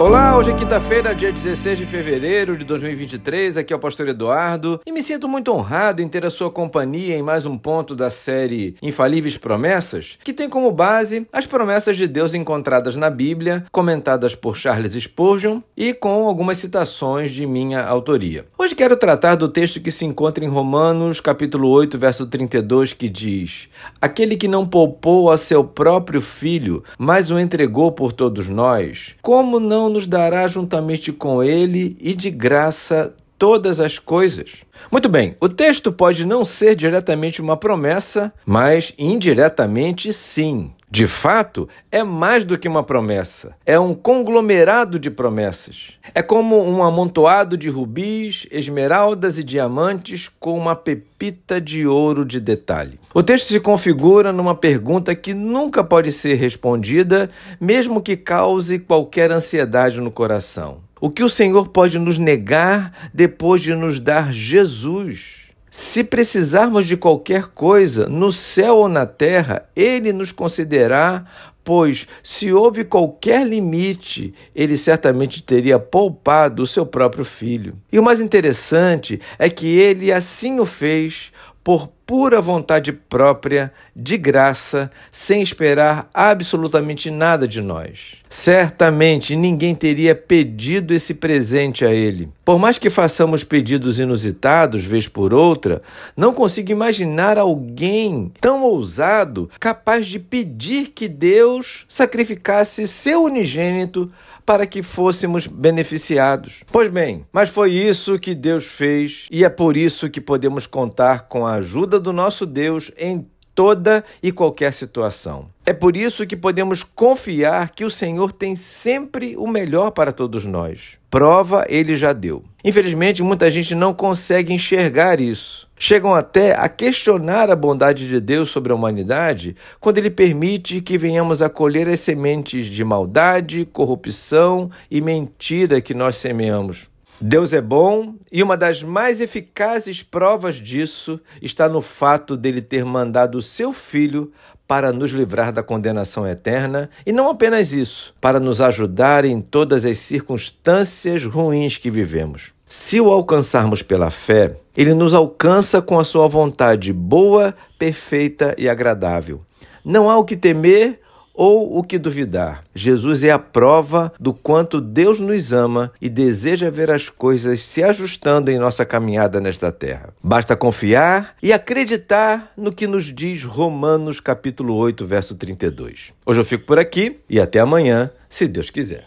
[0.00, 3.56] Olá, hoje é quinta-feira, dia 16 de fevereiro de 2023.
[3.56, 7.16] Aqui é o Pastor Eduardo e me sinto muito honrado em ter a sua companhia
[7.16, 12.06] em mais um ponto da série Infalíveis Promessas, que tem como base as promessas de
[12.06, 18.46] Deus encontradas na Bíblia, comentadas por Charles Spurgeon e com algumas citações de minha autoria.
[18.56, 23.08] Hoje quero tratar do texto que se encontra em Romanos, capítulo 8, verso 32, que
[23.08, 23.68] diz:
[24.00, 29.58] Aquele que não poupou a seu próprio filho, mas o entregou por todos nós, como
[29.58, 34.50] não nos dará juntamente com ele e de graça todas as coisas.
[34.90, 40.72] Muito bem, o texto pode não ser diretamente uma promessa, mas indiretamente sim.
[40.90, 45.90] De fato, é mais do que uma promessa, é um conglomerado de promessas.
[46.14, 52.40] É como um amontoado de rubis, esmeraldas e diamantes com uma pepita de ouro de
[52.40, 52.98] detalhe.
[53.12, 57.28] O texto se configura numa pergunta que nunca pode ser respondida,
[57.60, 60.87] mesmo que cause qualquer ansiedade no coração.
[61.00, 65.48] O que o Senhor pode nos negar depois de nos dar Jesus?
[65.70, 71.24] Se precisarmos de qualquer coisa, no céu ou na terra, Ele nos concederá,
[71.62, 77.76] pois se houve qualquer limite, Ele certamente teria poupado o seu próprio filho.
[77.92, 81.30] E o mais interessante é que Ele assim o fez
[81.62, 88.16] por pura vontade própria, de graça, sem esperar absolutamente nada de nós.
[88.30, 92.30] Certamente ninguém teria pedido esse presente a ele.
[92.42, 95.82] Por mais que façamos pedidos inusitados, vez por outra,
[96.16, 104.10] não consigo imaginar alguém tão ousado capaz de pedir que Deus sacrificasse seu unigênito
[104.48, 106.64] para que fôssemos beneficiados.
[106.72, 111.28] Pois bem, mas foi isso que Deus fez e é por isso que podemos contar
[111.28, 113.28] com a ajuda do nosso Deus em
[113.58, 115.48] toda e qualquer situação.
[115.66, 120.46] É por isso que podemos confiar que o Senhor tem sempre o melhor para todos
[120.46, 120.96] nós.
[121.10, 122.44] Prova ele já deu.
[122.64, 125.66] Infelizmente, muita gente não consegue enxergar isso.
[125.76, 130.96] Chegam até a questionar a bondade de Deus sobre a humanidade quando ele permite que
[130.96, 136.86] venhamos a colher as sementes de maldade, corrupção e mentira que nós semeamos.
[137.20, 142.84] Deus é bom e uma das mais eficazes provas disso está no fato dele ter
[142.84, 144.30] mandado o seu filho
[144.68, 149.84] para nos livrar da condenação eterna e não apenas isso, para nos ajudar em todas
[149.84, 152.52] as circunstâncias ruins que vivemos.
[152.64, 158.68] Se o alcançarmos pela fé, ele nos alcança com a sua vontade boa, perfeita e
[158.68, 159.40] agradável.
[159.84, 161.00] Não há o que temer
[161.38, 162.64] ou o que duvidar.
[162.74, 167.80] Jesus é a prova do quanto Deus nos ama e deseja ver as coisas se
[167.80, 170.12] ajustando em nossa caminhada nesta terra.
[170.20, 176.12] Basta confiar e acreditar no que nos diz Romanos capítulo 8, verso 32.
[176.26, 179.06] Hoje eu fico por aqui e até amanhã, se Deus quiser.